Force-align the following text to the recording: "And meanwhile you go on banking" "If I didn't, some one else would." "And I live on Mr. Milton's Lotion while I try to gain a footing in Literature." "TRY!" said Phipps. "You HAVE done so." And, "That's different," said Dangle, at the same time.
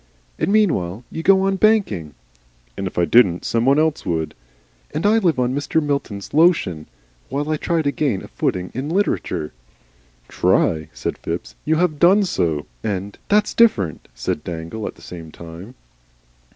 "And 0.39 0.51
meanwhile 0.51 1.03
you 1.11 1.21
go 1.21 1.41
on 1.43 1.57
banking" 1.57 2.15
"If 2.75 2.97
I 2.97 3.05
didn't, 3.05 3.45
some 3.45 3.65
one 3.65 3.77
else 3.77 4.03
would." 4.03 4.33
"And 4.95 5.05
I 5.05 5.19
live 5.19 5.37
on 5.39 5.53
Mr. 5.53 5.79
Milton's 5.79 6.33
Lotion 6.33 6.87
while 7.29 7.51
I 7.51 7.57
try 7.57 7.83
to 7.83 7.91
gain 7.91 8.23
a 8.23 8.27
footing 8.27 8.71
in 8.73 8.89
Literature." 8.89 9.53
"TRY!" 10.27 10.89
said 10.91 11.19
Phipps. 11.19 11.53
"You 11.65 11.75
HAVE 11.75 11.99
done 11.99 12.23
so." 12.23 12.65
And, 12.83 13.15
"That's 13.29 13.53
different," 13.53 14.07
said 14.15 14.43
Dangle, 14.43 14.87
at 14.87 14.95
the 14.95 15.03
same 15.03 15.31
time. 15.31 15.75